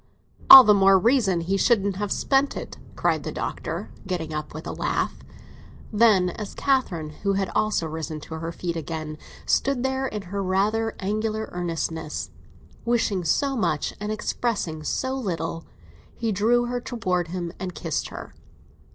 [0.49, 4.65] "All the more reason he shouldn't have spent it," cried the Doctor, getting up, with
[4.65, 5.13] a laugh.
[5.93, 10.41] Then as Catherine, who had also risen to her feet again, stood there in her
[10.41, 12.31] rather angular earnestness,
[12.83, 15.65] wishing so much and expressing so little,
[16.15, 18.33] he drew her towards him and kissed her.